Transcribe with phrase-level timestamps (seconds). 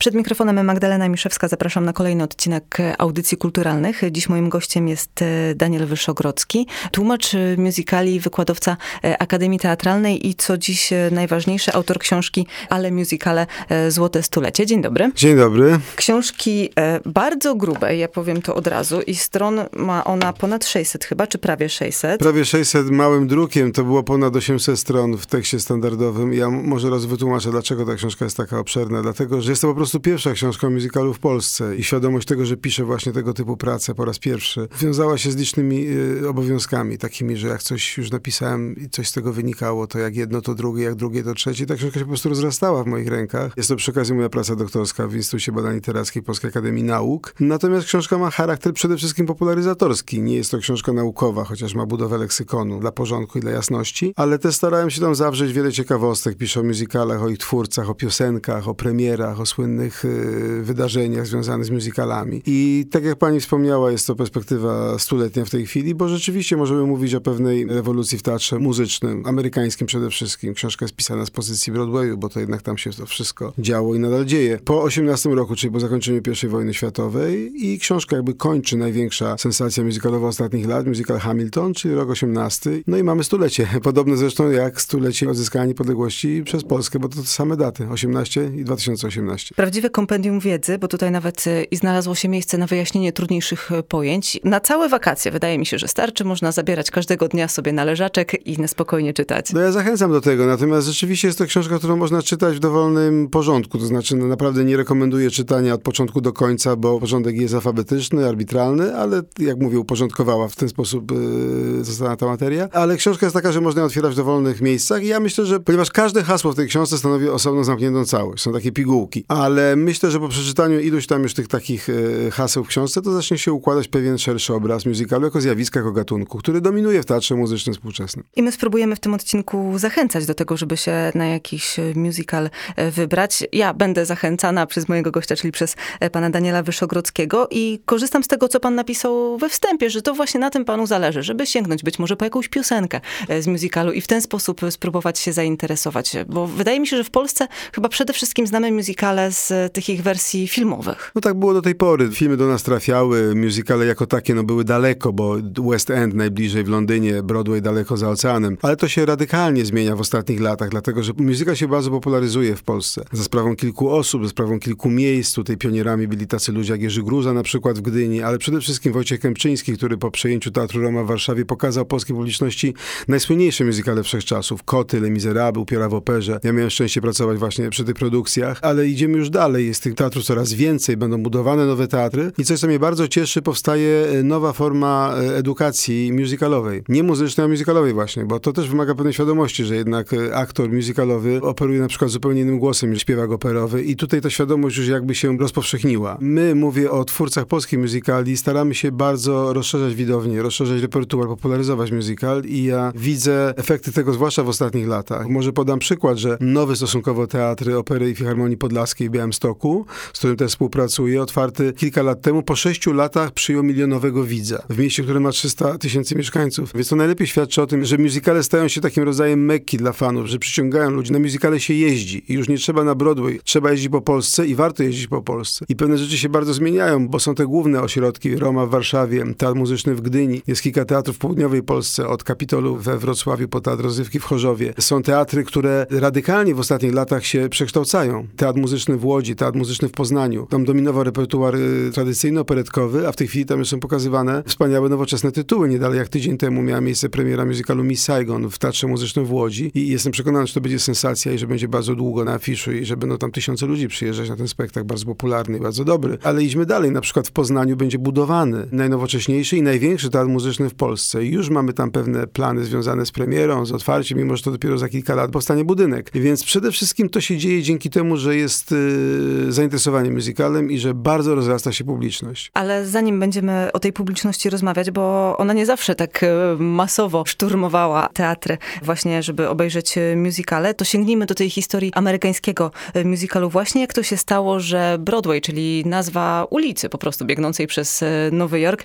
[0.00, 4.02] Przed mikrofonem Magdalena Miszewska zapraszam na kolejny odcinek audycji kulturalnych.
[4.10, 10.34] Dziś moim gościem jest e, Daniel Wyszogrodzki, tłumacz e, musicali, wykładowca e, Akademii Teatralnej i
[10.34, 13.46] co dziś najważniejsze, autor książki Ale Musicale
[13.88, 14.66] Złote Stulecie.
[14.66, 15.10] Dzień dobry.
[15.14, 15.78] Dzień dobry.
[15.96, 16.70] Książki
[17.06, 21.38] bardzo grube, ja powiem to od razu i stron ma ona ponad 600 chyba, czy
[21.38, 22.20] prawie 600?
[22.20, 26.34] Prawie 600 małym drukiem, to było ponad 800 stron w tekście standardowym.
[26.34, 29.02] Ja może raz wytłumaczę, dlaczego ta książka jest taka obszerna.
[29.02, 32.26] Dlatego, że jest to po prostu prostu pierwsza książka o musicalu w Polsce i świadomość
[32.26, 35.86] tego, że piszę właśnie tego typu pracę po raz pierwszy, wiązała się z licznymi
[36.22, 40.16] y, obowiązkami, takimi, że jak coś już napisałem i coś z tego wynikało, to jak
[40.16, 41.66] jedno, to drugie, jak drugie, to trzecie.
[41.66, 43.52] Ta książka się po prostu rozrastała w moich rękach.
[43.56, 47.34] Jest to przy okazji moja praca doktorska w Instytucie Badań Literackich Polskiej Akademii Nauk.
[47.40, 50.22] Natomiast książka ma charakter przede wszystkim popularyzatorski.
[50.22, 54.38] Nie jest to książka naukowa, chociaż ma budowę leksykonu dla porządku i dla jasności, ale
[54.38, 56.36] też starałem się tam zawrzeć wiele ciekawostek.
[56.36, 61.26] Piszę o musicalach, o ich twórcach, o piosenkach, o premierach, o słynnych innych y, wydarzeniach
[61.26, 62.42] związanych z musicalami.
[62.46, 66.82] I tak jak pani wspomniała, jest to perspektywa stuletnia w tej chwili, bo rzeczywiście możemy
[66.82, 70.54] mówić o pewnej rewolucji w teatrze muzycznym, amerykańskim przede wszystkim.
[70.54, 73.98] Książka jest pisana z pozycji Broadwayu, bo to jednak tam się to wszystko działo i
[73.98, 74.58] nadal dzieje.
[74.64, 79.84] Po 18 roku, czyli po zakończeniu I wojny światowej i książka jakby kończy największa sensacja
[79.84, 82.70] musicalowa ostatnich lat, musical Hamilton, czyli rok 18.
[82.86, 83.68] No i mamy stulecie.
[83.82, 88.64] Podobne zresztą jak stulecie odzyskania niepodległości przez Polskę, bo to te same daty, 18 i
[88.64, 93.72] 2018 prawdziwe kompendium wiedzy, bo tutaj nawet e, i znalazło się miejsce na wyjaśnienie trudniejszych
[93.72, 94.40] e, pojęć.
[94.44, 96.24] Na całe wakacje wydaje mi się, że starczy.
[96.24, 99.52] Można zabierać każdego dnia sobie na leżaczek i na spokojnie czytać.
[99.52, 103.28] No ja zachęcam do tego, natomiast rzeczywiście jest to książka, którą można czytać w dowolnym
[103.28, 103.78] porządku.
[103.78, 108.28] To znaczy no, naprawdę nie rekomenduję czytania od początku do końca, bo porządek jest alfabetyczny,
[108.28, 112.68] arbitralny, ale jak mówię, uporządkowała w ten sposób yy, została ta materia.
[112.72, 115.60] Ale książka jest taka, że można ją otwierać w dowolnych miejscach i ja myślę, że
[115.60, 119.76] ponieważ każde hasło w tej książce stanowi osobną zamkniętą całość, są takie pigułki, ale ale
[119.76, 123.38] myślę, że po przeczytaniu iluś tam już tych takich e, haseł w książce, to zacznie
[123.38, 127.74] się układać pewien szerszy obraz musicalu jako zjawiska, jako gatunku, który dominuje w teatrze muzycznym
[127.74, 128.24] współczesnym.
[128.36, 132.50] I my spróbujemy w tym odcinku zachęcać do tego, żeby się na jakiś e, musical
[132.76, 133.44] e, wybrać.
[133.52, 135.76] Ja będę zachęcana przez mojego gościa, czyli przez
[136.12, 140.40] pana Daniela Wyszogrodzkiego i korzystam z tego, co pan napisał we wstępie, że to właśnie
[140.40, 143.00] na tym panu zależy, żeby sięgnąć być może po jakąś piosenkę
[143.40, 146.12] z musicalu i w ten sposób spróbować się zainteresować.
[146.28, 150.02] Bo wydaje mi się, że w Polsce chyba przede wszystkim znamy musicale z tych ich
[150.02, 151.10] wersji filmowych.
[151.14, 152.10] No tak było do tej pory.
[152.10, 155.36] Filmy do nas trafiały, musicale jako takie no, były daleko, bo
[155.70, 158.56] West End najbliżej w Londynie, Broadway daleko za oceanem.
[158.62, 162.62] Ale to się radykalnie zmienia w ostatnich latach, dlatego że muzyka się bardzo popularyzuje w
[162.62, 163.04] Polsce.
[163.12, 165.34] Za sprawą kilku osób, za sprawą kilku miejsc.
[165.34, 168.92] Tutaj pionierami byli tacy ludzie jak Jerzy Gruza na przykład w Gdyni, ale przede wszystkim
[168.92, 172.74] Wojciech Kępczyński, który po przejęciu Teatru Roma w Warszawie pokazał polskiej publiczności
[173.08, 174.62] najsłynniejsze musicale wszechczasów.
[174.62, 176.40] Koty, Le Miserable, Upiora w operze.
[176.44, 180.24] Ja miałem szczęście pracować właśnie przy tych produkcjach, ale idziemy już dalej jest tych teatrów
[180.24, 184.52] coraz więcej, będą budowane nowe teatry i coś, co mnie bardzo cieszy, powstaje e, nowa
[184.52, 186.82] forma e, edukacji musicalowej.
[186.88, 190.72] Nie muzycznej, a musicalowej właśnie, bo to też wymaga pewnej świadomości, że jednak e, aktor
[190.72, 194.88] musicalowy operuje na przykład zupełnie innym głosem niż śpiewak operowy i tutaj ta świadomość już
[194.88, 196.18] jakby się rozpowszechniła.
[196.20, 202.42] My, mówię o twórcach polskich musicali, staramy się bardzo rozszerzać widownię, rozszerzać repertuar, popularyzować musical
[202.44, 205.28] i ja widzę efekty tego zwłaszcza w ostatnich latach.
[205.28, 210.50] Może podam przykład, że nowy stosunkowo teatry opery i filharmonii podlaskiej Białymstoku, z którym też
[210.50, 215.30] współpracuję, otwarty kilka lat temu, po sześciu latach przyjął milionowego widza w mieście, które ma
[215.30, 216.72] 300 tysięcy mieszkańców.
[216.74, 220.26] Więc to najlepiej świadczy o tym, że musicale stają się takim rodzajem mekki dla fanów,
[220.26, 221.12] że przyciągają ludzi.
[221.12, 224.54] Na musicale się jeździ i już nie trzeba na Broadway, trzeba jeździć po Polsce i
[224.54, 225.64] warto jeździć po Polsce.
[225.68, 229.56] I pewne rzeczy się bardzo zmieniają, bo są te główne ośrodki, Roma w Warszawie, Teatr
[229.56, 233.82] Muzyczny w Gdyni, jest kilka teatrów w południowej Polsce, od Kapitolu we Wrocławiu po Teatr
[233.82, 234.74] Rozrywki w Chorzowie.
[234.78, 238.26] Są teatry, które radykalnie w ostatnich latach się przekształcają.
[238.36, 240.46] Teatr Muzyczny w Łodzi, Teatr Muzyczny w Poznaniu.
[240.46, 245.68] Tam dominował repertuar y, tradycyjno-operetkowy, a w tej chwili tam są pokazywane wspaniałe, nowoczesne tytuły.
[245.68, 249.32] Nie dalej jak tydzień temu miała miejsce premiera musicalu Miss Saigon w Teatrze Muzycznym w
[249.32, 252.72] Łodzi i jestem przekonany, że to będzie sensacja i że będzie bardzo długo na afiszu
[252.72, 256.18] i że będą tam tysiące ludzi przyjeżdżać na ten spektakl, bardzo popularny i bardzo dobry.
[256.22, 260.74] Ale idźmy dalej, na przykład w Poznaniu będzie budowany najnowocześniejszy i największy teatr muzyczny w
[260.74, 261.24] Polsce.
[261.24, 264.78] I już mamy tam pewne plany związane z premierą, z otwarciem, mimo że to dopiero
[264.78, 266.10] za kilka lat powstanie budynek.
[266.14, 268.99] Więc przede wszystkim to się dzieje dzięki temu, że jest y,
[269.48, 272.50] zainteresowanie musicalem i że bardzo rozrasta się publiczność.
[272.54, 278.08] Ale zanim będziemy o tej publiczności rozmawiać, bo ona nie zawsze tak e, masowo szturmowała
[278.14, 282.70] teatry właśnie, żeby obejrzeć e, musicale, to sięgnijmy do tej historii amerykańskiego
[283.04, 288.04] musicalu właśnie, jak to się stało, że Broadway, czyli nazwa ulicy po prostu biegnącej przez
[288.32, 288.84] Nowy Jork,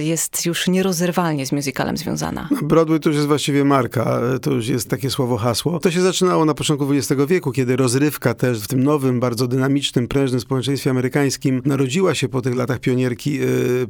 [0.00, 2.48] jest już nierozerwalnie z musicalem związana.
[2.50, 5.78] No, Broadway to już jest właściwie marka, to już jest takie słowo hasło.
[5.78, 10.08] To się zaczynało na początku XX wieku, kiedy rozrywka też w tym nowym, bardzo dynamicznym,
[10.08, 13.38] prężnym społeczeństwie amerykańskim narodziła się po tych latach pionierki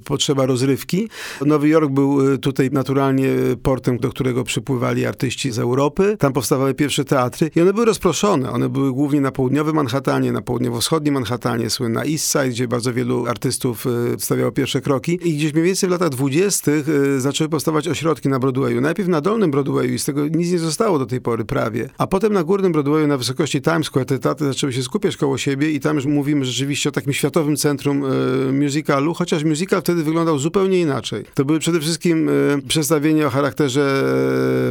[0.04, 1.08] potrzeba rozrywki.
[1.46, 3.28] Nowy Jork był tutaj naturalnie
[3.62, 6.16] portem, do którego przypływali artyści z Europy.
[6.18, 8.50] Tam powstawały pierwsze teatry i one były rozproszone.
[8.50, 13.26] One były głównie na południowym Manhattanie, na południowo-wschodnim Manhattanie, słynna East Side, gdzie bardzo wielu
[13.26, 15.18] artystów y, stawiało pierwsze kroki.
[15.22, 16.86] I gdzieś mniej więcej w latach dwudziestych
[17.18, 18.80] zaczęły powstawać ośrodki na Broadwayu.
[18.80, 21.90] Najpierw na dolnym Broadwayu i z tego nic nie zostało do tej pory prawie.
[21.98, 25.38] A potem na górnym Broadwayu na wysokości Times Square te teatry zaczęły się skupiać koło
[25.38, 30.02] siebie i tam już mówimy rzeczywiście o takim światowym centrum y, musicalu, chociaż musical wtedy
[30.04, 31.24] wyglądał zupełnie inaczej.
[31.34, 32.30] To były przede wszystkim
[32.68, 34.04] przedstawienia o charakterze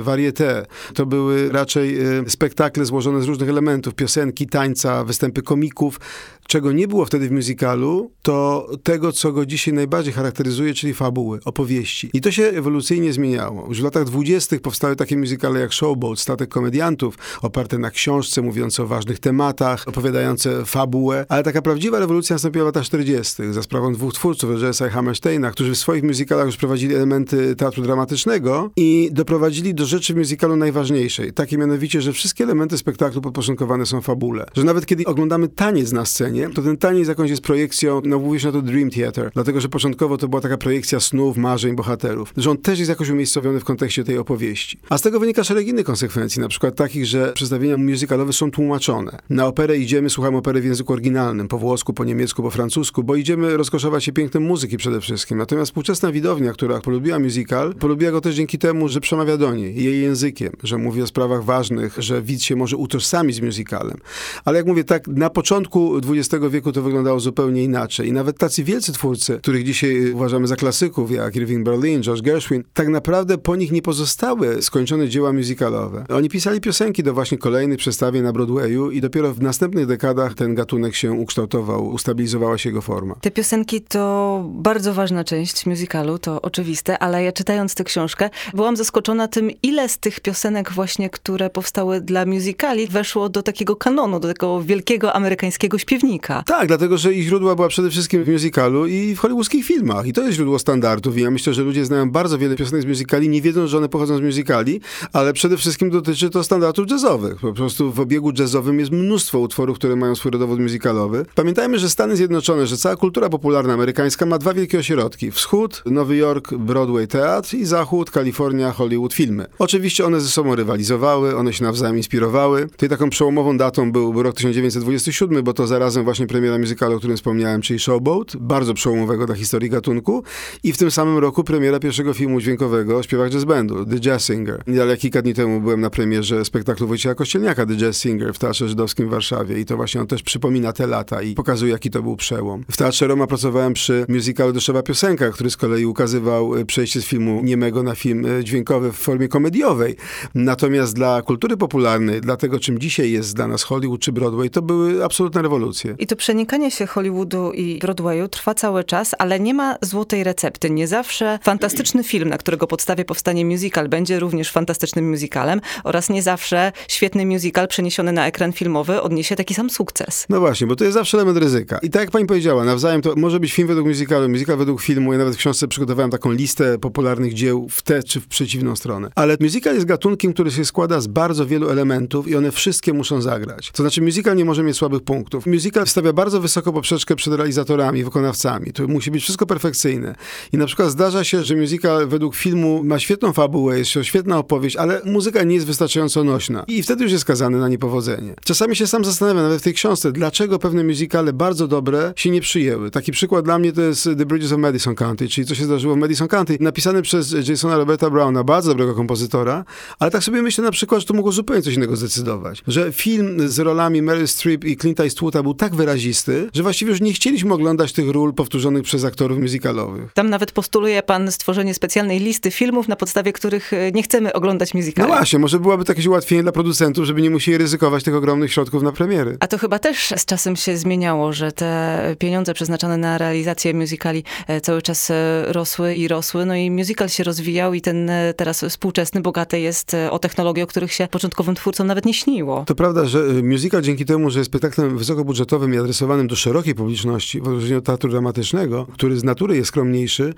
[0.02, 0.66] varieté.
[0.94, 1.98] To były raczej
[2.28, 6.00] spektakle złożone z różnych elementów, piosenki, tańca, występy komików.
[6.48, 11.40] Czego nie było wtedy w musicalu, to tego, co go dzisiaj najbardziej charakteryzuje, czyli fabuły,
[11.46, 12.10] opowieści.
[12.14, 13.68] I to się ewolucyjnie zmieniało.
[13.68, 18.84] Już w latach dwudziestych powstały takie musicale jak Showboat, Statek Komediantów, oparte na książce mówiące
[18.84, 23.44] o ważnych tematach, opowiadające fabułę, ale taka prawdziwa rewolucja nastąpiła w latach 40.
[23.52, 27.84] za sprawą dwóch twórców, Regersa i Hammersteina, którzy w swoich musicalach już prowadzili elementy teatru
[27.84, 33.86] dramatycznego i doprowadzili do rzeczy w musicalu najważniejszej, takiej mianowicie, że wszystkie elementy spektaklu podporządkowane
[33.86, 34.46] są fabule.
[34.54, 38.40] Że nawet kiedy oglądamy taniec na scenie, to ten taniec jakąś jest projekcją, no mówi
[38.40, 42.34] się na to Dream Theater, dlatego, że początkowo to była taka projekcja snów, marzeń bohaterów.
[42.38, 44.80] Że on też jest jakoś umiejscowiony w kontekście tej opowieści.
[44.90, 49.20] A z tego wynika szereg innych konsekwencji, na przykład takich, że przedstawienia musicalowe są tłumaczone.
[49.30, 53.16] Na operę idziemy, słuchamy opery w języku oryginalnym, po włosku, po niemiecku, po francusku, bo
[53.16, 55.38] idziemy rozkoszować się pięknem muzyki przede wszystkim.
[55.38, 59.84] Natomiast współczesna widownia, która polubiła musical, polubiła go też dzięki temu, że przemawia do niej,
[59.84, 63.98] jej językiem, że mówi o sprawach ważnych, że widz się może utożsamić z musicalem.
[64.46, 68.08] Ale jak mówię, tak na początku XX wieku to wyglądało zupełnie inaczej.
[68.08, 72.64] I nawet tacy wielcy twórcy, których dzisiaj uważamy za klasyków, jak Irving Berlin, George Gershwin,
[72.74, 76.06] tak naprawdę po nich nie pozostały skończone dzieła musicalowe.
[76.10, 80.56] Oni pisali piosenki do właśnie kolejnych przedstawień na Broadwayu i dopiero w następnych dekadach ten
[80.56, 83.16] gatunek się ukształtował, ustabilizowała się jego forma.
[83.22, 88.78] Te piosenki to bardzo ważna część musicalu, to oczywiste, ale ja czytając tę książkę byłam
[88.78, 94.20] zaskoczona tym, ile z tych piosenek właśnie, które powstały dla musicali, weszło do takiego kanonu,
[94.20, 96.44] do tego wielkiego amerykańskiego śpiewnika.
[96.46, 100.08] Tak, dlatego, że ich źródła była przede wszystkim w musicalu i w hollywoodzkich filmach.
[100.08, 101.18] I to jest źródło standardów.
[101.18, 103.90] I ja myślę, że ludzie znają bardzo wiele piosenek z musicali, nie wiedzą, że one
[103.90, 104.82] pochodzą z musicali,
[105.14, 107.40] ale przede wszystkim dotyczy to standardów jazzowych.
[107.42, 111.26] Po prostu w obiegu jazzowym jest mnóstwo utworów, które mają swój rodowód musicalowy.
[111.36, 115.32] Pamiętajmy, że Stany Zjednoczone, że cała kultura popularna amerykańska ma dwa wielkie ośrodki.
[115.32, 119.46] Wschód, Nowy Jork, Broadway Teatr i zachód, Kalifornia, Hollywood Filmy.
[119.60, 122.68] Oczywiście one ze sobą rywalizowały, one się nawzajem inspirowały.
[122.68, 127.18] Tutaj taką przełomową datą był rok 1927, bo to zarazem właśnie premiera musicalu, o którym
[127.18, 130.24] wspomniałem, czyli Showboat, bardzo przełomowego dla historii gatunku.
[130.64, 134.64] I w tym samym roku premiera pierwszego filmu dźwiękowego śpiewak jazz bandu, The Jazz Singer.
[134.82, 138.68] Ale kilka dni temu byłem na premierze spektaklu Wojciecha Kościelniaka, The Jazz Singer w Teatrze
[138.68, 142.02] Żydowskim w Warszawie i to właśnie on też przypomina te lata i pokazuje, jaki to
[142.02, 142.66] był przełom.
[142.72, 147.06] W Teatrze Roma pracowałem przy musicalu Deszczowa Piosenka, który z kolei ukazywał e, przejście z
[147.06, 149.96] filmu niemego na film e, dźwiękowy w formie komediowej.
[150.36, 154.62] Natomiast dla kultury popularnej, dla tego, czym dzisiaj jest dla nas Hollywood czy Broadway, to
[154.62, 155.96] były absolutne rewolucje.
[156.00, 160.70] I to przenikanie się Hollywoodu i Broadwayu trwa cały czas, ale nie ma złotej recepty.
[160.70, 166.22] Nie zawsze fantastyczny film, na którego podstawie powstanie musical, będzie również fantastycznym musicalem oraz nie
[166.22, 170.11] zawsze świetny musical przeniesiony na ekran filmowy odniesie taki sam sukces.
[170.30, 171.80] No właśnie, bo to jest zawsze element ryzyka.
[171.82, 175.12] I tak jak pani powiedziała, nawzajem to może być film według musicalu, musical według filmu.
[175.14, 179.10] Ja nawet w książce przygotowałem taką listę popularnych dzieł w tę czy w przeciwną stronę.
[179.16, 183.22] Ale musical jest gatunkiem, który się składa z bardzo wielu elementów i one wszystkie muszą
[183.22, 183.72] zagrać.
[183.72, 185.46] To znaczy musical nie może mieć słabych punktów.
[185.46, 188.74] Musical stawia bardzo wysoko poprzeczkę przed realizatorami, wykonawcami.
[188.74, 190.16] To musi być wszystko perfekcyjne.
[190.54, 194.76] I na przykład zdarza się, że musical według filmu ma świetną fabułę, jest świetna opowieść,
[194.76, 196.66] ale muzyka nie jest wystarczająco nośna.
[196.68, 198.34] I wtedy już jest skazany na niepowodzenie.
[198.46, 202.42] Czasami się sam zastanawiam, nawet w tej książce, dlaczego pewne musicale bardzo dobre się nie
[202.42, 202.92] przyjęły.
[202.92, 205.96] Taki przykład dla mnie to jest The Bridges of Madison County, czyli co się zdarzyło
[205.96, 209.66] w Madison County, napisany przez Jasona Roberta Browna, bardzo dobrego kompozytora,
[210.00, 212.64] ale tak sobie myślę na przykład, że to mogło zupełnie coś innego zdecydować.
[212.68, 217.02] Że film z rolami Meryl Streep i Clint Eastwooda był tak wyrazisty, że właściwie już
[217.02, 220.14] nie chcieliśmy oglądać tych ról powtórzonych przez aktorów musicalowych.
[220.14, 224.74] Tam nawet postuluje pan stworzenie specjalnej listy filmów, na podstawie których e, nie chcemy oglądać
[224.74, 225.10] musicali.
[225.10, 228.54] No właśnie, może byłaby to jakieś ułatwienie dla producentów, żeby nie musieli ryzykować tych ogromnych
[228.54, 229.38] środków na premiery.
[229.40, 233.74] A to chyba też też z czasem się zmieniało, że te pieniądze przeznaczone na realizację
[233.74, 238.10] musicali e, cały czas e, rosły i rosły, no i musical się rozwijał i ten
[238.10, 242.64] e, teraz współczesny, bogaty jest o technologie, o których się początkowym twórcom nawet nie śniło.
[242.68, 247.42] To prawda, że musical dzięki temu, że jest spektaklem wysokobudżetowym i adresowanym do szerokiej publiczności,
[247.42, 250.34] w odróżnieniu od teatru dramatycznego, który z natury jest skromniejszy,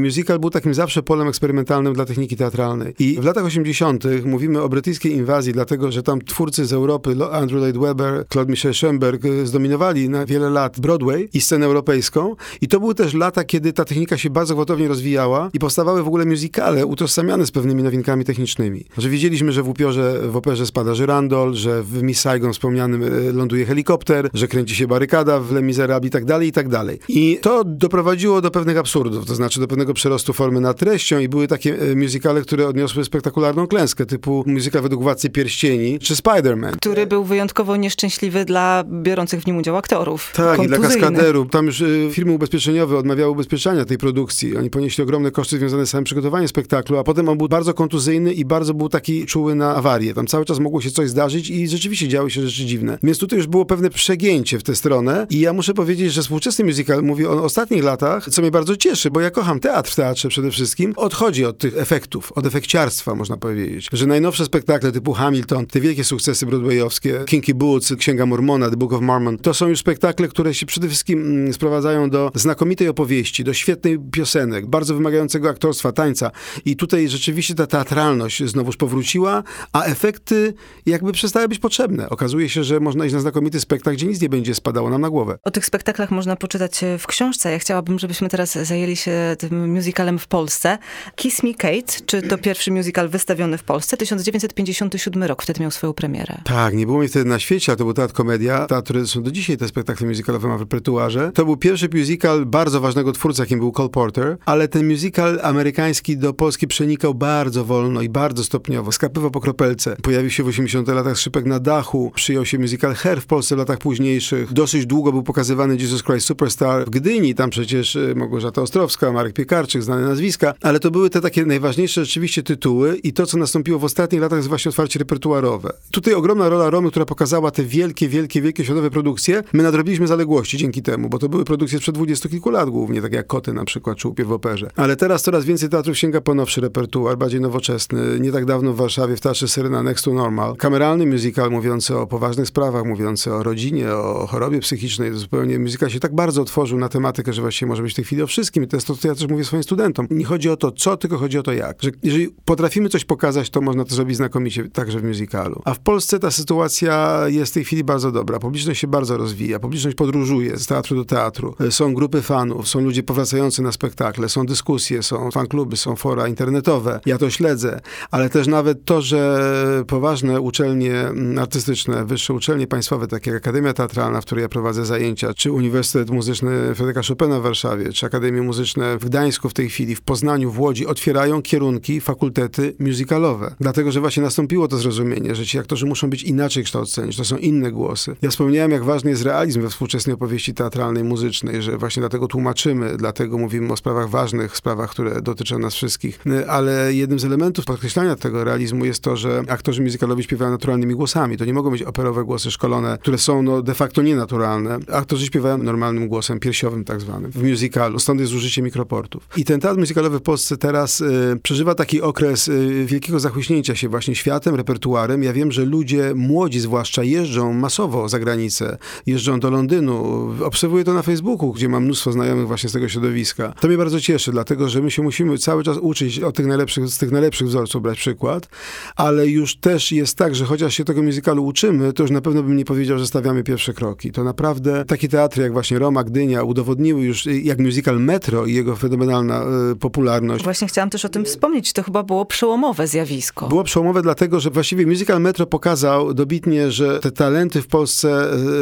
[0.00, 2.94] musical był takim zawsze polem eksperymentalnym dla techniki teatralnej.
[2.98, 4.04] I w latach 80.
[4.24, 8.74] mówimy o brytyjskiej inwazji, dlatego że tam twórcy z Europy, Andrew Lloyd Webber, Claude Michel
[8.74, 8.97] Schoenberg,
[9.44, 12.36] zdominowali na wiele lat Broadway i scenę europejską.
[12.60, 16.06] I to były też lata, kiedy ta technika się bardzo gwałtownie rozwijała i powstawały w
[16.06, 18.84] ogóle musicale utożsamiane z pewnymi nowinkami technicznymi.
[18.98, 23.32] Że wiedzieliśmy, że w upiorze, w operze spada żyrandol, że w Miss Saigon wspomnianym e,
[23.32, 26.98] ląduje helikopter, że kręci się barykada w Les Miserables i tak dalej, i tak dalej.
[27.08, 31.28] I to doprowadziło do pewnych absurdów, to znaczy do pewnego przerostu formy nad treścią i
[31.28, 36.76] były takie e, musicale, które odniosły spektakularną klęskę, typu muzyka według Władcy Pierścieni czy Spider-Man.
[36.76, 40.32] Który był wyjątkowo nieszczęśliwy dla biorących w nim udział aktorów.
[40.34, 41.50] Tak, i dla kaskaderów.
[41.50, 44.56] Tam już y, firmy ubezpieczeniowe odmawiały ubezpieczenia tej produkcji.
[44.56, 48.32] Oni ponieśli ogromne koszty związane z samym przygotowaniem spektaklu, a potem on był bardzo kontuzyjny
[48.32, 50.14] i bardzo był taki czuły na awarię.
[50.14, 52.98] Tam cały czas mogło się coś zdarzyć i rzeczywiście działy się rzeczy dziwne.
[53.02, 56.64] Więc tutaj już było pewne przegięcie w tę stronę i ja muszę powiedzieć, że współczesny
[56.64, 60.28] musical, mówię o ostatnich latach, co mnie bardzo cieszy, bo ja kocham teatr w teatrze
[60.28, 63.88] przede wszystkim, odchodzi od tych efektów, od efekciarstwa można powiedzieć.
[63.92, 68.92] Że najnowsze spektakle typu Hamilton, te wielkie sukcesy broadwayowskie, Kinky Boots, Księga Mormona, The Book
[68.92, 73.44] of Mormon, to są już spektakle, które się przede wszystkim mm, sprowadzają do znakomitej opowieści,
[73.44, 76.30] do świetnej piosenek, bardzo wymagającego aktorstwa, tańca.
[76.64, 79.42] I tutaj rzeczywiście ta teatralność znowuż powróciła,
[79.72, 80.54] a efekty
[80.86, 82.08] jakby przestały być potrzebne.
[82.08, 85.10] Okazuje się, że można iść na znakomity spektakl, gdzie nic nie będzie spadało nam na
[85.10, 85.38] głowę.
[85.44, 87.52] O tych spektaklach można poczytać w książce.
[87.52, 90.78] Ja chciałabym, żebyśmy teraz zajęli się tym musicalem w Polsce.
[91.16, 93.96] Kiss Me Kate, czy to pierwszy musical wystawiony w Polsce?
[93.96, 96.38] 1957 rok, wtedy miał swoją premierę.
[96.44, 98.57] Tak, nie było mi wtedy na świecie, a to był teatr komedia.
[98.66, 101.30] Teatr, są do dzisiaj te spektakle musicalowe ma w repertuarze.
[101.34, 106.16] To był pierwszy musical bardzo ważnego twórcy, jakim był Cole Porter, ale ten musical amerykański
[106.16, 108.92] do Polski przenikał bardzo wolno i bardzo stopniowo.
[108.92, 109.96] Skapywał po kropelce.
[110.02, 113.58] Pojawił się w 80 latach Szypek na dachu, przyjął się musical Her w Polsce w
[113.58, 114.52] latach późniejszych.
[114.52, 119.32] Dosyć długo był pokazywany Jesus Christ Superstar w Gdyni, tam przecież y, Małgorzata Ostrowska, Marek
[119.34, 123.78] Piekarczyk, znane nazwiska, ale to były te takie najważniejsze rzeczywiście tytuły i to, co nastąpiło
[123.78, 125.72] w ostatnich latach jest właśnie otwarcie repertuarowe.
[125.90, 129.42] Tutaj ogromna rola Romy, która pokazała te wielkie, wielkie, wielkie światowe produkcje.
[129.52, 133.12] My nadrobiliśmy zaległości dzięki temu, bo to były produkcje sprzed dwudziestu kilku lat głównie, tak
[133.12, 134.70] jak Koty na przykład, czy Upiew w operze.
[134.76, 138.20] Ale teraz coraz więcej teatrów sięga po nowszy repertuar, bardziej nowoczesny.
[138.20, 140.56] Nie tak dawno w Warszawie w Teatrze Syrena Next to Normal.
[140.56, 145.10] Kameralny musical mówiący o poważnych sprawach, mówiący o rodzinie, o chorobie psychicznej.
[145.10, 148.04] To zupełnie muzyka się tak bardzo otworzył na tematykę, że właściwie może być w tej
[148.04, 148.64] chwili o wszystkim.
[148.64, 150.06] I to jest to, co ja też mówię swoim studentom.
[150.10, 151.82] Nie chodzi o to, co, tylko chodzi o to, jak.
[151.82, 155.62] Że jeżeli potrafimy coś pokazać, to można to zrobić znakomicie także w musicalu.
[155.64, 158.37] A w Polsce ta sytuacja jest w tej chwili bardzo dobra.
[158.38, 161.54] Publiczność się bardzo rozwija, publiczność podróżuje z teatru do teatru.
[161.70, 167.00] Są grupy fanów, są ludzie powracający na spektakle, są dyskusje, są fankluby, są fora internetowe.
[167.06, 167.80] Ja to śledzę,
[168.10, 173.72] ale też nawet to, że poważne uczelnie mm, artystyczne, wyższe uczelnie państwowe, takie jak Akademia
[173.72, 178.42] Teatralna, w której ja prowadzę zajęcia, czy Uniwersytet Muzyczny Fryderyka Chopina w Warszawie, czy Akademie
[178.42, 183.54] Muzyczne w Gdańsku w tej chwili, w Poznaniu, w Łodzi, otwierają kierunki, fakultety musicalowe.
[183.60, 187.24] Dlatego, że właśnie nastąpiło to zrozumienie, że ci aktorzy muszą być inaczej kształceni, że to
[187.24, 188.16] są inne głosy.
[188.22, 192.96] Ja wspomniałem, jak ważny jest realizm we współczesnej opowieści teatralnej, muzycznej, że właśnie dlatego tłumaczymy,
[192.96, 196.18] dlatego mówimy o sprawach ważnych, sprawach, które dotyczą nas wszystkich.
[196.48, 201.36] Ale jednym z elementów podkreślania tego realizmu jest to, że aktorzy musicalowi śpiewają naturalnymi głosami.
[201.36, 204.78] To nie mogą być operowe głosy szkolone, które są no, de facto nienaturalne.
[204.92, 207.98] Aktorzy śpiewają normalnym głosem, piersiowym tak zwanym, w musicalu.
[207.98, 209.28] Stąd jest użycie mikroportów.
[209.36, 213.88] I ten teatr musicalowy w Polsce teraz y, przeżywa taki okres y, wielkiego zachłyśnięcia się
[213.88, 215.22] właśnie światem, repertuarem.
[215.22, 220.28] Ja wiem, że ludzie, młodzi zwłaszcza, jeżdżą masowo za granicę, jeżdżą do Londynu.
[220.44, 223.54] Obserwuję to na Facebooku, gdzie mam mnóstwo znajomych właśnie z tego środowiska.
[223.60, 226.88] To mnie bardzo cieszy, dlatego że my się musimy cały czas uczyć od tych najlepszych,
[226.88, 228.48] z tych najlepszych wzorców brać przykład,
[228.96, 232.42] ale już też jest tak, że chociaż się tego muzykalu uczymy, to już na pewno
[232.42, 234.12] bym nie powiedział, że stawiamy pierwsze kroki.
[234.12, 238.76] To naprawdę takie teatry jak właśnie Roma, Gdynia udowodniły już, jak musical Metro i jego
[238.76, 240.44] fenomenalna y, popularność.
[240.44, 241.72] Właśnie chciałam też o tym wspomnieć.
[241.72, 243.48] To chyba było przełomowe zjawisko.
[243.48, 248.07] Było przełomowe dlatego, że właściwie musical Metro pokazał dobitnie, że te talenty w Polsce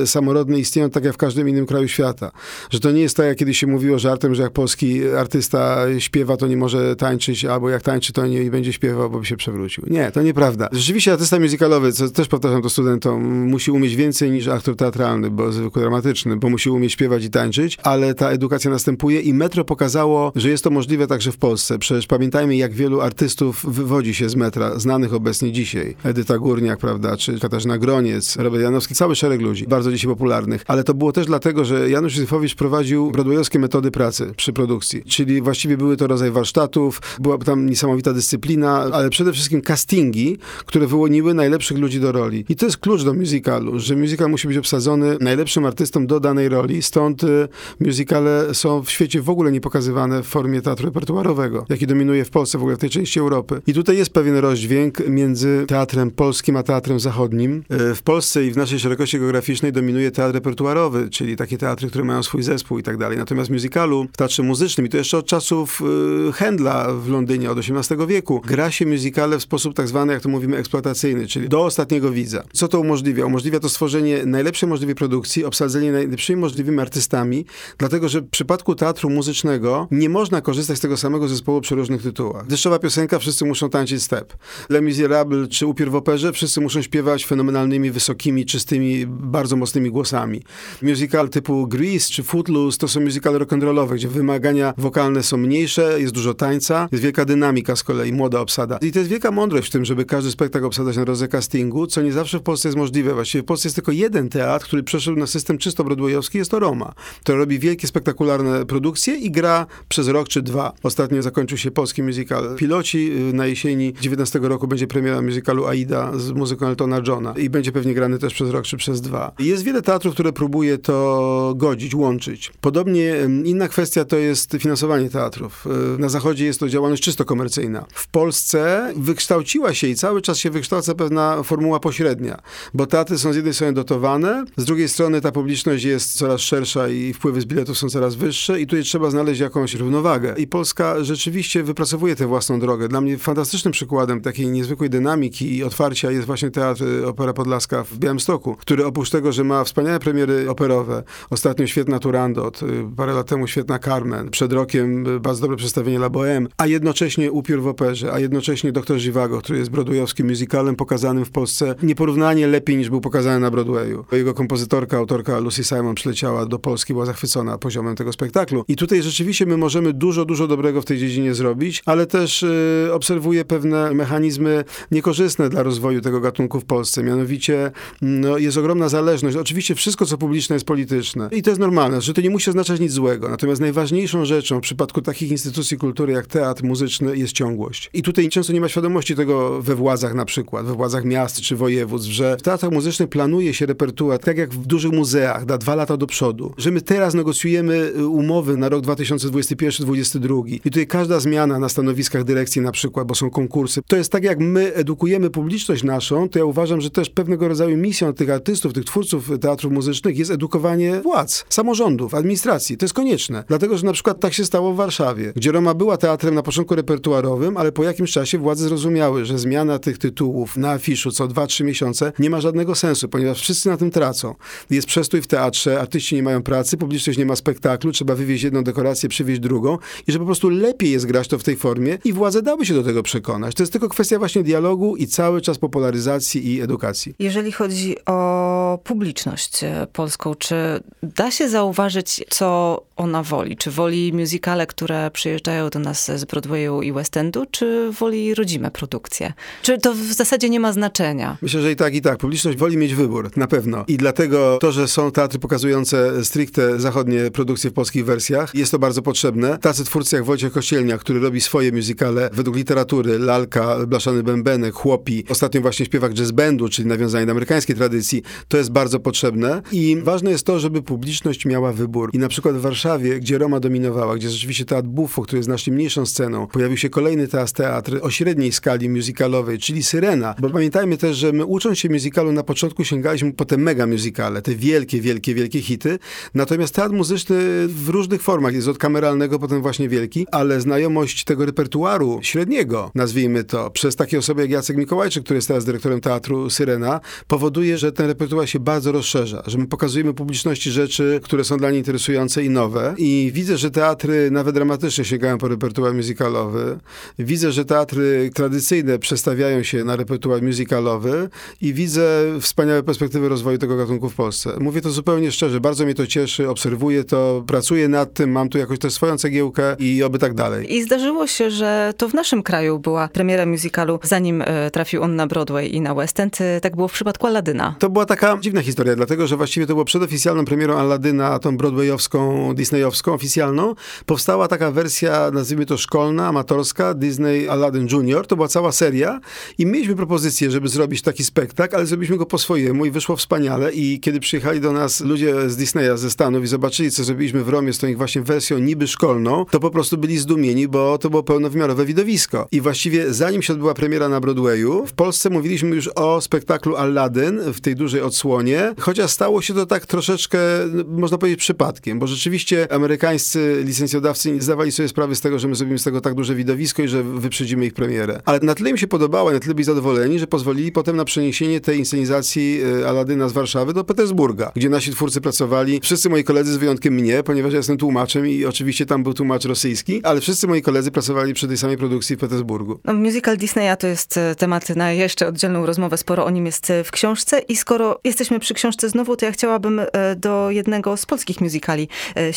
[0.02, 2.30] y, samorodne istnieją tak jak w każdym innym kraju świata.
[2.70, 6.36] Że to nie jest tak, jak kiedyś się mówiło żartem, że jak polski artysta śpiewa,
[6.36, 9.84] to nie może tańczyć, albo jak tańczy, to nie będzie śpiewał, bo by się przewrócił.
[9.86, 10.68] Nie, to nieprawda.
[10.72, 15.52] Rzeczywiście artysta musicalowy, co też powtarzam to studentom, musi umieć więcej niż aktor teatralny, bo
[15.52, 20.32] zwykły dramatyczny, bo musi umieć śpiewać i tańczyć, ale ta edukacja następuje i Metro pokazało,
[20.34, 21.78] że jest to możliwe także w Polsce.
[21.78, 25.96] Przecież pamiętajmy, jak wielu artystów wywodzi się z Metra, znanych obecnie dzisiaj.
[26.04, 30.84] Edyta Górniak, prawda, czy Katarzyna Groniec, Robert Janowski, cały szereg ludzi, bardzo dzisiaj popularnych, ale
[30.84, 35.76] to było też dlatego, że Janusz Józefowicz prowadził broadwayowskie metody pracy przy produkcji, czyli właściwie
[35.76, 41.78] były to rodzaj warsztatów, była tam niesamowita dyscyplina, ale przede wszystkim castingi, które wyłoniły najlepszych
[41.78, 42.44] ludzi do roli.
[42.48, 46.48] I to jest klucz do musicalu, że musical musi być obsadzony najlepszym artystą do danej
[46.48, 47.48] roli, stąd y,
[47.80, 52.30] musicale są w świecie w ogóle nie pokazywane w formie teatru repertuarowego, jaki dominuje w
[52.30, 53.60] Polsce, w ogóle w tej części Europy.
[53.66, 57.64] I tutaj jest pewien rozdźwięk między teatrem polskim a teatrem zachodnim.
[57.90, 62.04] Y, w Polsce i w naszej szerokości geograficznej dominuje teatr repertuarowy, czyli takie teatry, które
[62.04, 63.18] mają swój zespół i tak dalej.
[63.18, 67.58] Natomiast musicalu w teatrze muzycznym, i to jeszcze od czasów y, Händla w Londynie, od
[67.58, 71.64] XVIII wieku, gra się musicale w sposób tak zwany, jak to mówimy, eksploatacyjny, czyli do
[71.64, 72.42] ostatniego widza.
[72.52, 73.26] Co to umożliwia?
[73.26, 77.46] Umożliwia to stworzenie najlepszej możliwej produkcji, obsadzenie najlepszymi możliwymi artystami,
[77.78, 82.02] dlatego że w przypadku teatru muzycznego nie można korzystać z tego samego zespołu przy różnych
[82.02, 82.46] tytułach.
[82.46, 84.36] Deszczowa piosenka, wszyscy muszą tańczyć step.
[84.68, 90.42] Les Miserables czy Upiór w operze, wszyscy muszą śpiewać fenomenalnymi, wysokimi, czystymi, bardzo mocnymi głosami.
[90.82, 96.14] Musical typu Grease czy Footloose to są musicale rock'n'rollowe, gdzie wymagania wokalne są mniejsze, jest
[96.14, 98.78] dużo tańca, jest wielka dynamika z kolei, młoda obsada.
[98.82, 102.02] I to jest wielka mądrość w tym, żeby każdy spektakl obsadzać na drodze castingu, co
[102.02, 103.14] nie zawsze w Polsce jest możliwe.
[103.14, 106.58] Właściwie w Polsce jest tylko jeden teatr, który przeszedł na system czysto broadwayowski, jest to
[106.58, 110.72] Roma, który robi wielkie, spektakularne produkcje i gra przez rok czy dwa.
[110.82, 113.10] Ostatnio zakończył się polski musical Piloci.
[113.32, 117.94] Na jesieni 19 roku będzie premiera musicalu Aida z muzyką Eltona Johna i będzie pewnie
[117.94, 119.32] grany też przez rok czy przez dwa.
[119.38, 122.52] Jest wiele teatrów, które próbuje to godzić, łączyć.
[122.60, 125.66] Podobnie inna kwestia to jest finansowanie teatrów.
[125.96, 127.86] E, na zachodzie jest to działalność czysto komercyjna.
[127.94, 132.40] W Polsce wykształciła się i cały czas się wykształca pewna formuła pośrednia,
[132.74, 136.88] bo teatry są z jednej strony dotowane, z drugiej strony ta publiczność jest coraz szersza
[136.88, 140.34] i wpływy z biletów są coraz wyższe i tutaj trzeba znaleźć jakąś równowagę.
[140.38, 142.88] I Polska rzeczywiście wypracowuje tę własną drogę.
[142.88, 147.98] Dla mnie fantastycznym przykładem takiej niezwykłej dynamiki i otwarcia jest właśnie Teatr Opera Podlaska w
[147.98, 152.66] Białymstoku, który oprócz tego, że ma wspaniałe premiery operowe, ostatnio świetna Turandot, y,
[152.96, 157.32] parę lat temu świetna Carmen, przed rokiem y, bardzo dobre przedstawienie La Bohème, a jednocześnie
[157.32, 162.46] Upiór w operze, a jednocześnie Doktor Zivago, który jest broadwayowskim musicalem pokazanym w Polsce nieporównanie
[162.46, 164.04] lepiej niż był pokazany na Broadwayu.
[164.12, 168.64] Jego kompozytorka, autorka Lucy Simon przyleciała do Polski, była zachwycona poziomem tego spektaklu.
[168.68, 172.88] I tutaj rzeczywiście my możemy dużo, dużo dobrego w tej dziedzinie zrobić, ale też y,
[172.92, 177.02] obserwuję pewne mechanizmy niekorzystne dla rozwoju tego gatunku w Polsce.
[177.02, 177.70] Mianowicie
[178.02, 179.36] no, jest ogromna zależność.
[179.36, 181.28] Oczywiście wszystko, co publiczne jest polityczne.
[181.32, 183.28] I to jest normalne, że to nie musi oznaczać nic złego.
[183.28, 187.90] Natomiast najważniejszą rzeczą w przypadku takich instytucji kultury jak teatr muzyczny jest ciągłość.
[187.92, 191.56] I tutaj często nie ma świadomości tego we władzach na przykład, we władzach miast czy
[191.56, 195.74] województw, że w teatrach muzycznych planuje się repertuar tak jak w dużych muzeach, na dwa
[195.74, 196.54] lata do przodu.
[196.58, 202.24] Że my teraz negocjujemy y, umowy na rok 2021-2022 i tutaj każda zmiana na stanowiskach
[202.24, 206.38] dyrekcji na przykład, bo są konkursy, to jest tak jak my edukujemy publiczność naszą, to
[206.38, 211.00] ja uważam, że też pewnego rodzaju misją tych artystów, tych twórców teatrów muzycznych jest edukowanie
[211.00, 212.76] władz, samorządów, administracji.
[212.76, 213.44] To jest konieczne.
[213.48, 216.74] Dlatego, że na przykład tak się stało w Warszawie, gdzie Roma była teatrem na początku
[216.74, 221.64] repertuarowym, ale po jakimś czasie władze zrozumiały, że zmiana tych tytułów na afiszu co 2-3
[221.64, 224.34] miesiące nie ma żadnego sensu, ponieważ wszyscy na tym tracą.
[224.70, 228.64] Jest przestój w teatrze, artyści nie mają pracy, publiczność nie ma spektaklu, trzeba wywieźć jedną
[228.64, 232.12] dekorację, przywieźć drugą i że po prostu lepiej jest grać to w tej formie i
[232.12, 233.54] władze dały się do tego przekonać.
[233.54, 237.14] To jest tylko kwestia właśnie dialogu i cały czas popularyzacji i edukacji.
[237.18, 243.56] Jeżeli chodzi o publiczność e, polską, czy da się zauważyć, co ona woli?
[243.56, 248.70] Czy woli musicale, które przyjeżdżają do nas z Broadwayu i West Endu, czy woli rodzime
[248.70, 249.32] produkcje?
[249.62, 251.36] Czy to w zasadzie nie ma znaczenia?
[251.42, 252.18] Myślę, że i tak, i tak.
[252.18, 253.84] Publiczność woli mieć wybór, na pewno.
[253.88, 258.78] I dlatego to, że są teatry pokazujące stricte zachodnie produkcje w polskich wersjach, jest to
[258.78, 259.58] bardzo potrzebne.
[259.58, 265.24] Tacy twórcy jak Wojciech Kościelnia, który robi swoje musicale według literatury, Lalka, Blaszany Bębenek, Chłopi,
[265.28, 269.62] ostatnio właśnie śpiewak jazz bandu, czyli nawiązanie do amerykańskiej tradycji, to jest bardzo potrzebne.
[269.72, 272.10] I ważne jest to, żeby publiczność miała wybór.
[272.12, 272.85] I na przykład w Warszawie,
[273.20, 277.28] gdzie Roma dominowała, gdzie rzeczywiście teatr Buffo, który jest znacznie mniejszą sceną, pojawił się kolejny
[277.28, 280.34] teraz teatr o średniej skali musicalowej, czyli Syrena.
[280.38, 284.42] Bo pamiętajmy też, że my ucząc się musicalu na początku sięgaliśmy po te mega musicale,
[284.42, 285.98] te wielkie, wielkie, wielkie hity.
[286.34, 287.36] Natomiast teatr muzyczny
[287.68, 293.44] w różnych formach jest od kameralnego, potem właśnie wielki, ale znajomość tego repertuaru średniego, nazwijmy
[293.44, 297.92] to, przez takie osoby jak Jacek Mikołajczyk, który jest teraz dyrektorem teatru Syrena, powoduje, że
[297.92, 302.44] ten repertuar się bardzo rozszerza, że my pokazujemy publiczności rzeczy, które są dla niej interesujące
[302.44, 302.75] i nowe.
[302.98, 306.78] I widzę, że teatry nawet dramatyczne sięgają po repertuar musicalowy.
[307.18, 311.28] Widzę, że teatry tradycyjne przestawiają się na repertuar musicalowy
[311.60, 314.50] i widzę wspaniałe perspektywy rozwoju tego gatunku w Polsce.
[314.60, 318.58] Mówię to zupełnie szczerze, bardzo mnie to cieszy, obserwuję to, pracuję nad tym, mam tu
[318.58, 320.74] jakoś też swoją cegiełkę i oby tak dalej.
[320.74, 325.16] I zdarzyło się, że to w naszym kraju była premiera musicalu, zanim e, trafił on
[325.16, 326.40] na Broadway i na West End.
[326.40, 327.74] E, tak było w przypadku Aladyna.
[327.78, 331.38] To była taka taka dziwna historia, dlatego że właściwie to było przed oficjalną premierą Aladyna,
[331.38, 333.74] tą broadwayowską, disneyowską, oficjalną.
[334.06, 338.26] Powstała taka wersja, nazwijmy to szkolna, amatorska, Disney Aladdin Junior.
[338.26, 339.20] To była cała seria
[339.58, 343.72] i mieliśmy propozycję, żeby zrobić taki spektakl, ale zrobiliśmy go po swojemu i wyszło wspaniale
[343.72, 347.48] i kiedy przyjechali do nas ludzie z Disneya, ze Stanów i zobaczyli, co zrobiliśmy w
[347.48, 351.10] Romie z tą ich właśnie wersją niby szkolną, to po prostu byli zdumieni, bo to
[351.10, 352.48] było pełnowymiarowe widowisko.
[352.52, 357.40] I właściwie zanim się odbyła premiera na Broadwayu, w Polsce mówiliśmy już o spektaklu Aladdin
[357.52, 360.38] w tej dużej odsłonie, chociaż stało się to tak troszeczkę,
[360.86, 365.54] można powiedzieć, przypadkiem, bo rzeczywiście amerykańscy licencjodawcy nie zdawali sobie sprawy z tego, że my
[365.54, 368.20] zrobimy z tego tak duże widowisko i że wyprzedzimy ich premierę.
[368.24, 371.60] Ale na tyle im się podobało, na tyle byli zadowoleni, że pozwolili potem na przeniesienie
[371.60, 375.80] tej inscenizacji e, Aladyna z Warszawy do Petersburga, gdzie nasi twórcy pracowali.
[375.82, 379.44] Wszyscy moi koledzy z wyjątkiem mnie, ponieważ ja jestem tłumaczem i oczywiście tam był tłumacz
[379.44, 382.80] rosyjski, ale wszyscy moi koledzy pracowali przy tej samej produkcji w Petersburgu.
[382.84, 386.70] No, musical Disneya to jest e, temat na jeszcze oddzielną rozmowę, sporo o nim jest
[386.70, 389.80] e, w książce i skoro jesteśmy przy książce znowu, to ja chciałabym
[390.16, 391.88] do jednego z polskich musicali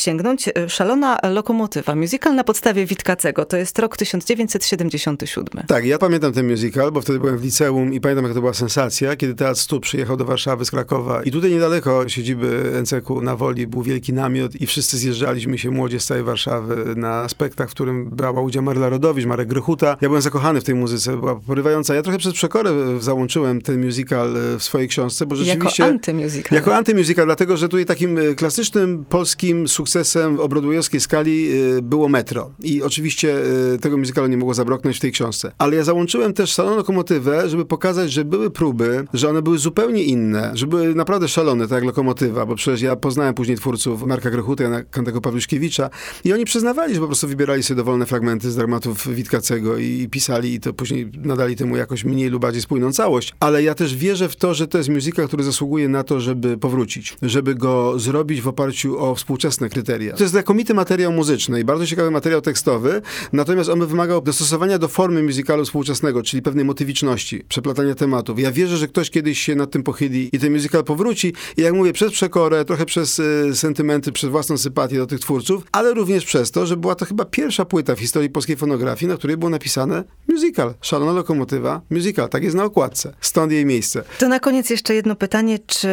[0.10, 0.50] sięgnąć.
[0.68, 5.64] Szalona lokomotywa, musical na podstawie Witkacego, to jest rok 1977.
[5.68, 8.54] Tak, ja pamiętam ten musical, bo wtedy byłem w liceum i pamiętam, jak to była
[8.54, 13.36] sensacja, kiedy Teatr Stu przyjechał do Warszawy z Krakowa i tutaj niedaleko siedziby NCK na
[13.36, 17.74] Woli był wielki namiot i wszyscy zjeżdżaliśmy się, młodzie z całej Warszawy, na spektakl, w
[17.74, 19.98] którym brała udział Marla Rodowicz, Marek Grychuta.
[20.02, 21.96] Ja byłem zakochany w tej muzyce, była porywająca.
[21.96, 25.84] Ja trochę przez przekorę załączyłem ten musical w swojej książce, bo rzeczywiście...
[25.84, 26.56] Jako antymusical.
[26.56, 32.10] Jako antymusical, dlatego, że tutaj takim e, klasycznym polskim sukcesem w obrodwojowskiej skali e, było
[32.10, 32.52] Metro.
[32.64, 33.38] I oczywiście
[33.74, 35.52] e, tego musicalu nie mogło zabroknąć w tej książce.
[35.58, 40.04] Ale ja załączyłem też Salon Lokomotywę, żeby pokazać, że były próby, że one były zupełnie
[40.04, 44.30] inne, że były naprawdę szalone, tak jak Lokomotywa, bo przecież ja poznałem później twórców Marka
[44.30, 45.90] Grechuta, Jana Kantego Pawluszkiewicza
[46.24, 50.10] i oni przyznawali, że po prostu wybierali sobie dowolne fragmenty z dramatów Witkacego i, i
[50.10, 53.34] pisali i to później nadali temu jakoś mniej lub bardziej spójną całość.
[53.40, 56.58] Ale ja też wierzę w to, że to jest muzyka, który zasługuje na to, żeby
[56.58, 59.79] powrócić, żeby go zrobić w oparciu o współczesne kryteria.
[59.84, 63.02] To jest znakomity materiał muzyczny i bardzo ciekawy materiał tekstowy,
[63.34, 68.40] natomiast on by wymagał dostosowania do formy muzykalu współczesnego, czyli pewnej motywiczności, przeplatania tematów.
[68.40, 71.74] Ja wierzę, że ktoś kiedyś się nad tym pochyli i ten musical powróci i jak
[71.74, 76.26] mówię, przez przekorę, trochę przez y, sentymenty, przez własną sympatię do tych twórców, ale również
[76.26, 79.50] przez to, że była to chyba pierwsza płyta w historii polskiej fonografii, na której było
[79.50, 80.74] napisane musical.
[80.82, 82.30] Szalona lokomotywa, musical.
[82.30, 83.14] Tak jest na okładce.
[83.22, 84.04] Stąd jej miejsce.
[84.20, 85.60] To na koniec jeszcze jedno pytanie.
[85.68, 85.90] Czy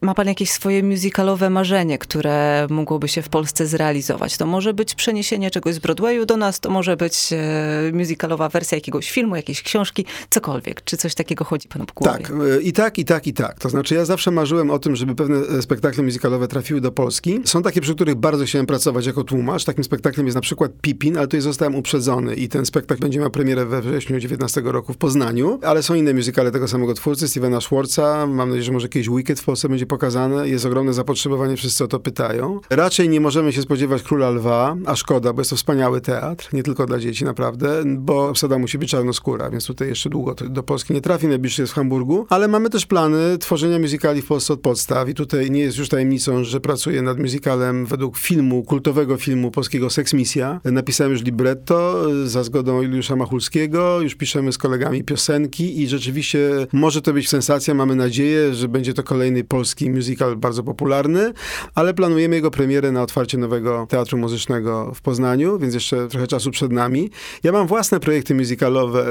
[0.00, 4.36] ma pan jakieś swoje musicalowe marzenie, które mogłoby się w Polsce zrealizować?
[4.36, 8.76] To może być przeniesienie czegoś z Broadwayu do nas, to może być e, musicalowa wersja
[8.76, 10.84] jakiegoś filmu, jakiejś książki, cokolwiek.
[10.84, 12.18] Czy coś takiego chodzi panu po głowie?
[12.18, 13.58] Tak, e, i tak, i tak, i tak.
[13.58, 17.40] To znaczy ja zawsze marzyłem o tym, żeby pewne e, spektakle musicalowe trafiły do Polski.
[17.44, 19.64] Są takie, przy których bardzo chciałem pracować jako tłumacz.
[19.64, 23.30] Takim spektaklem jest na przykład Pipin, ale tutaj zostałem uprzedzony i ten spektakl będzie miał
[23.30, 25.58] premierę we wrześniu 19 roku w Poznaniu.
[25.62, 28.26] Ale są inne musicale tego samego twórcy, Stevena Schwartza.
[28.26, 30.48] Mam nadzieję, że może kiedyś Wicked w Polsce będzie pokazane.
[30.48, 32.60] Jest ogromne zapotrzebowanie, wszyscy o to pytają.
[32.70, 36.62] Raczej nie możemy się spodziewać Króla Lwa, a szkoda, bo jest to wspaniały teatr, nie
[36.62, 40.94] tylko dla dzieci naprawdę, bo obsada musi być czarnoskóra, więc tutaj jeszcze długo do Polski
[40.94, 44.60] nie trafi, najbliższy jest w Hamburgu, ale mamy też plany tworzenia musicali w Polsce od
[44.60, 49.50] podstaw i tutaj nie jest już tajemnicą, że pracuję nad musicalem według filmu, kultowego filmu
[49.50, 50.60] polskiego Sex Misja.
[50.64, 57.02] Napisałem już libretto za zgodą Juliusza Machulskiego, już piszemy z kolegami piosenki i rzeczywiście może
[57.02, 61.32] to być sensacja, mamy nadzieję, że będzie to kolejny polski musical bardzo popularny,
[61.74, 66.50] ale planujemy jego premierę na otwarcie nowego Teatru Muzycznego w Poznaniu, więc jeszcze trochę czasu
[66.50, 67.10] przed nami.
[67.42, 69.06] Ja mam własne projekty musicalowe,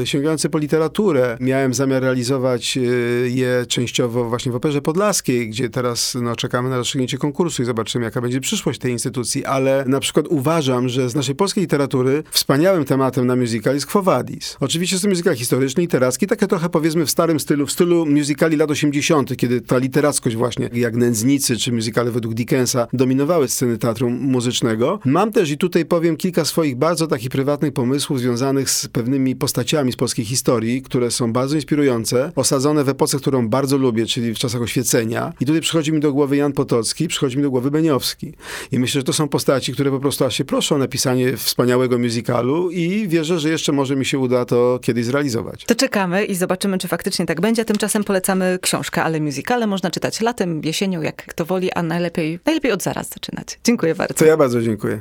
[0.00, 1.36] e, sięgające po literaturę.
[1.40, 2.80] Miałem zamiar realizować e,
[3.28, 8.04] je częściowo właśnie w Operze Podlaskiej, gdzie teraz no, czekamy na rozstrzygnięcie konkursu i zobaczymy,
[8.04, 12.84] jaka będzie przyszłość tej instytucji, ale na przykład uważam, że z naszej polskiej literatury wspaniałym
[12.84, 14.56] tematem na musical jest Quo Vadis.
[14.60, 18.56] Oczywiście jest to musical historyczny, literacki, takie trochę powiedzmy w starym stylu, w stylu musicali
[18.56, 22.86] lat 80., kiedy ta literackość właśnie, jak Nędznicy czy musicale według Dickensa
[23.20, 24.98] dominowały sceny teatru muzycznego.
[25.04, 29.92] Mam też i tutaj powiem kilka swoich bardzo takich prywatnych pomysłów związanych z pewnymi postaciami
[29.92, 34.38] z polskiej historii, które są bardzo inspirujące, osadzone w epoce, którą bardzo lubię, czyli w
[34.38, 35.32] czasach oświecenia.
[35.40, 38.32] I tutaj przychodzi mi do głowy Jan Potocki, przychodzi mi do głowy Beniowski.
[38.72, 41.98] I myślę, że to są postaci, które po prostu aż się proszą o napisanie wspaniałego
[41.98, 45.64] musicalu i wierzę, że jeszcze może mi się uda to kiedyś zrealizować.
[45.64, 47.64] To czekamy i zobaczymy, czy faktycznie tak będzie.
[47.64, 52.72] Tymczasem polecamy książkę, ale musicale można czytać latem, jesienią, jak kto woli, a najlepiej, najlepiej
[52.72, 53.60] od zaraz zaczynać.
[53.64, 54.14] Dziękuję bardzo.
[54.14, 55.00] To ja bardzo dziękuję.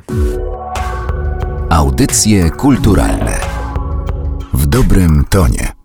[1.69, 3.39] Audycje kulturalne
[4.53, 5.78] w dobrym tonie.